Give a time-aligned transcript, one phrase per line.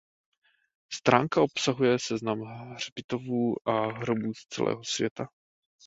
[0.93, 2.39] Stránka obsahuje seznam
[2.73, 5.27] hřbitovů a hrobů z celého světa.